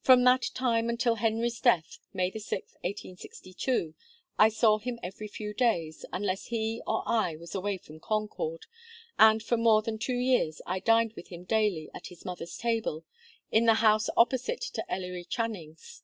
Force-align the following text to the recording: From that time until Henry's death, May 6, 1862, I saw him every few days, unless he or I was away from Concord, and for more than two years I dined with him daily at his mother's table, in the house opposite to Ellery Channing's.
From 0.00 0.24
that 0.24 0.50
time 0.52 0.88
until 0.88 1.14
Henry's 1.14 1.60
death, 1.60 2.00
May 2.12 2.32
6, 2.32 2.50
1862, 2.82 3.94
I 4.36 4.48
saw 4.48 4.78
him 4.80 4.98
every 5.00 5.28
few 5.28 5.54
days, 5.54 6.04
unless 6.12 6.46
he 6.46 6.82
or 6.88 7.04
I 7.06 7.36
was 7.36 7.54
away 7.54 7.78
from 7.78 8.00
Concord, 8.00 8.66
and 9.16 9.40
for 9.40 9.56
more 9.56 9.80
than 9.80 9.96
two 9.96 10.18
years 10.18 10.60
I 10.66 10.80
dined 10.80 11.12
with 11.12 11.28
him 11.28 11.44
daily 11.44 11.88
at 11.94 12.08
his 12.08 12.24
mother's 12.24 12.56
table, 12.58 13.04
in 13.52 13.66
the 13.66 13.74
house 13.74 14.08
opposite 14.16 14.60
to 14.74 14.92
Ellery 14.92 15.22
Channing's. 15.24 16.02